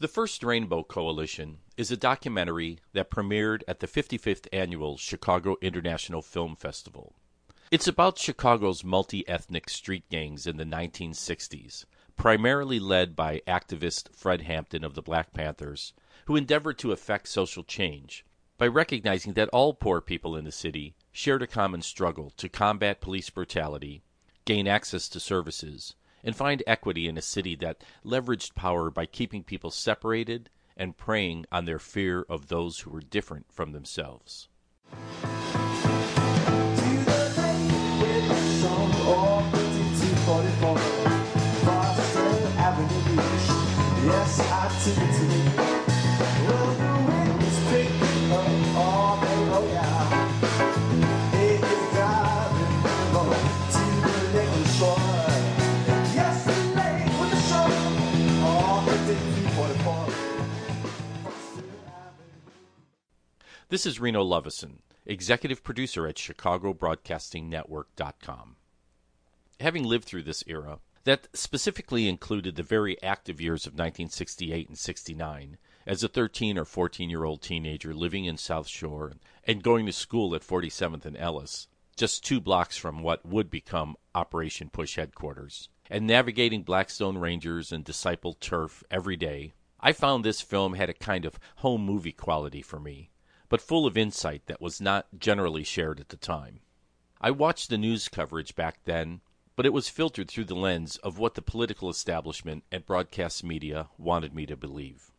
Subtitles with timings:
[0.00, 6.22] The First Rainbow Coalition is a documentary that premiered at the 55th annual Chicago International
[6.22, 7.16] Film Festival.
[7.72, 11.84] It's about Chicago's multi ethnic street gangs in the 1960s,
[12.16, 15.94] primarily led by activist Fred Hampton of the Black Panthers,
[16.26, 18.24] who endeavored to effect social change
[18.56, 23.00] by recognizing that all poor people in the city shared a common struggle to combat
[23.00, 24.02] police brutality,
[24.44, 29.42] gain access to services, and find equity in a city that leveraged power by keeping
[29.42, 34.48] people separated and preying on their fear of those who were different from themselves.
[63.70, 68.56] This is Reno Lovison, executive producer at ChicagoBroadcastingNetwork.com.
[69.60, 74.78] Having lived through this era, that specifically included the very active years of 1968 and
[74.78, 79.12] 69, as a 13 or 14 year old teenager living in South Shore
[79.44, 83.96] and going to school at 47th and Ellis, just two blocks from what would become
[84.14, 90.40] Operation Push headquarters, and navigating Blackstone Rangers and Disciple turf every day, I found this
[90.40, 93.10] film had a kind of home movie quality for me
[93.48, 96.60] but full of insight that was not generally shared at the time.
[97.20, 99.20] I watched the news coverage back then,
[99.56, 103.88] but it was filtered through the lens of what the political establishment and broadcast media
[103.98, 105.10] wanted me to believe.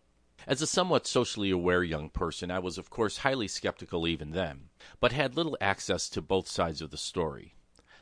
[0.47, 4.69] As a somewhat socially aware young person, I was of course highly skeptical even then,
[5.01, 7.55] but had little access to both sides of the story.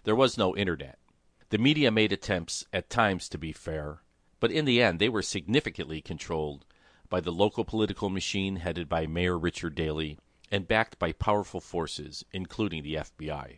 [0.03, 0.99] There was no internet.
[1.49, 4.03] The media made attempts at times to be fair,
[4.39, 6.65] but in the end they were significantly controlled
[7.09, 10.17] by the local political machine headed by Mayor Richard Daley
[10.51, 13.57] and backed by powerful forces, including the FBI.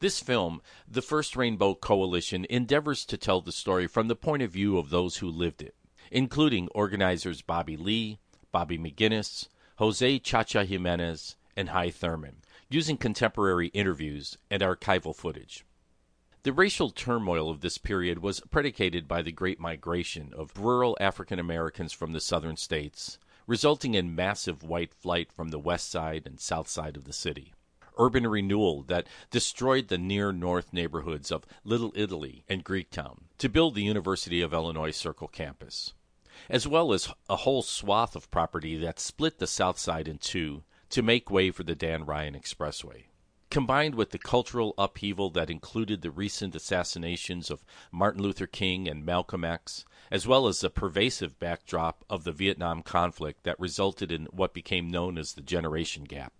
[0.00, 4.50] This film, The First Rainbow Coalition, endeavors to tell the story from the point of
[4.50, 5.74] view of those who lived it,
[6.10, 8.18] including organizers Bobby Lee,
[8.50, 12.36] Bobby McGinnis, Jose Chacha Jimenez, and Hy Thurman,
[12.70, 15.64] using contemporary interviews and archival footage.
[16.42, 21.38] The racial turmoil of this period was predicated by the Great Migration of rural African
[21.38, 26.40] Americans from the southern states, resulting in massive white flight from the west side and
[26.40, 27.52] south side of the city.
[27.98, 33.74] Urban renewal that destroyed the near north neighborhoods of Little Italy and Greektown to build
[33.74, 35.92] the University of Illinois Circle campus,
[36.48, 40.62] as well as a whole swath of property that split the south side in two
[40.88, 43.10] to make way for the Dan Ryan Expressway
[43.50, 49.04] combined with the cultural upheaval that included the recent assassinations of Martin Luther King and
[49.04, 54.26] Malcolm X, as well as the pervasive backdrop of the Vietnam conflict that resulted in
[54.26, 56.32] what became known as the Generation Gap,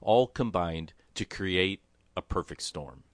[0.00, 1.82] all combined to create
[2.16, 3.04] a perfect storm.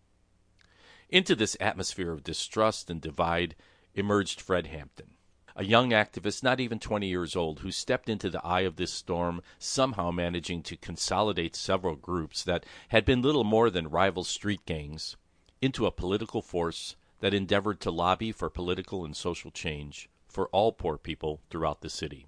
[1.11, 3.55] Into this atmosphere of distrust and divide
[3.95, 5.14] emerged Fred Hampton
[5.57, 8.93] a young activist not even 20 years old who stepped into the eye of this
[8.93, 14.65] storm, somehow managing to consolidate several groups that had been little more than rival street
[14.67, 15.17] gangs
[15.61, 20.73] into a political force that endeavored to lobby for political and social change for all
[20.73, 22.27] poor people throughout the city.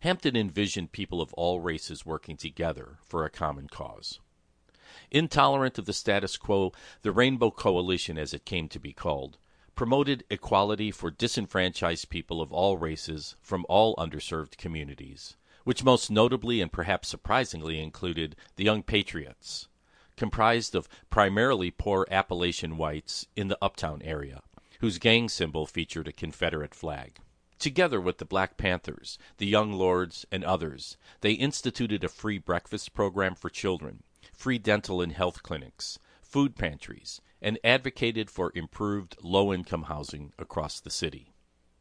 [0.00, 4.20] Hampton envisioned people of all races working together for a common cause.
[5.10, 6.72] Intolerant of the status quo,
[7.02, 9.38] the Rainbow Coalition, as it came to be called,
[9.74, 16.60] promoted equality for disenfranchised people of all races from all underserved communities, which most notably
[16.60, 19.68] and perhaps surprisingly included the Young Patriots,
[20.16, 24.42] comprised of primarily poor Appalachian whites in the uptown area,
[24.80, 27.18] whose gang symbol featured a Confederate flag.
[27.58, 32.92] Together with the Black Panthers, the Young Lords, and others, they instituted a free breakfast
[32.92, 34.02] program for children,
[34.32, 40.80] free dental and health clinics, food pantries, and advocated for improved low income housing across
[40.80, 41.34] the city.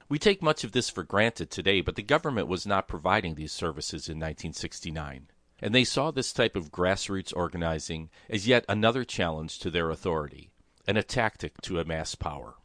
[0.10, 3.54] We take much of this for granted today, but the government was not providing these
[3.54, 5.28] services in 1969,
[5.62, 10.52] and they saw this type of grassroots organizing as yet another challenge to their authority
[10.86, 12.56] and a tactic to amass power.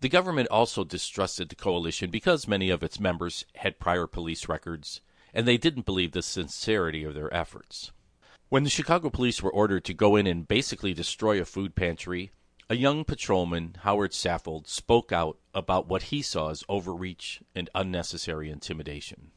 [0.00, 5.00] The government also distrusted the coalition because many of its members had prior police records,
[5.32, 7.92] and they didn't believe the sincerity of their efforts.
[8.52, 12.32] When the Chicago police were ordered to go in and basically destroy a food pantry,
[12.68, 18.50] a young patrolman, Howard Saffold, spoke out about what he saw as overreach and unnecessary
[18.50, 19.30] intimidation.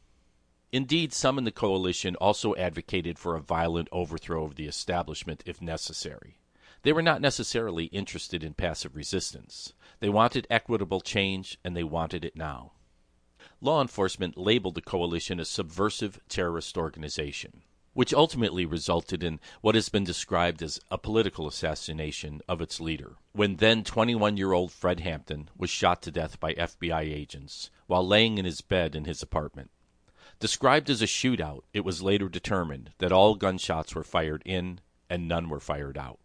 [0.73, 5.62] Indeed, some in the coalition also advocated for a violent overthrow of the establishment if
[5.62, 6.41] necessary.
[6.81, 9.71] They were not necessarily interested in passive resistance.
[10.01, 12.73] They wanted equitable change, and they wanted it now.
[13.62, 17.62] law enforcement labeled the coalition a subversive terrorist organization,
[17.95, 23.15] which ultimately resulted in what has been described as a political assassination of its leader,
[23.31, 28.06] when then 21 year old Fred Hampton was shot to death by FBI agents while
[28.06, 29.71] laying in his bed in his apartment.
[30.39, 35.25] Described as a shootout, it was later determined that all gunshots were fired in and
[35.25, 36.19] none were fired out.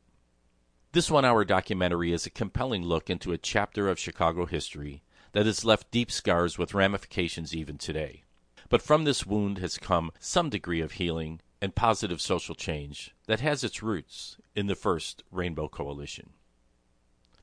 [0.90, 5.46] This one hour documentary is a compelling look into a chapter of Chicago history that
[5.46, 8.24] has left deep scars with ramifications even today.
[8.68, 13.40] But from this wound has come some degree of healing and positive social change that
[13.40, 16.30] has its roots in the first Rainbow Coalition.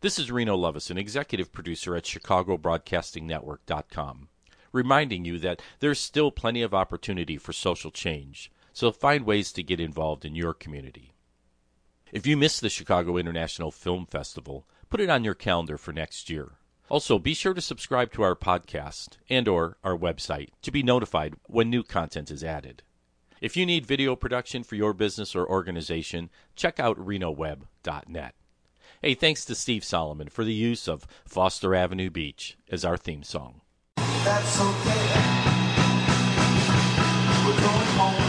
[0.02, 4.30] This is Reno Lovison, executive producer at ChicagoBroadcastingNetwork.com
[4.72, 9.64] reminding you that there's still plenty of opportunity for social change, so find ways to
[9.64, 11.14] get involved in your community.
[12.12, 16.30] If you missed the Chicago International Film Festival, put it on your calendar for next
[16.30, 16.54] year.
[16.90, 21.36] Also, be sure to subscribe to our podcast and or our website to be notified
[21.48, 22.82] when new content is added.
[23.40, 28.34] If you need video production for your business or organization, check out renoweb.net.
[29.02, 33.24] Hey, thanks to Steve Solomon for the use of Foster Avenue Beach as our theme
[33.24, 33.62] song.
[33.98, 35.28] That's okay.
[37.46, 38.27] We're going home.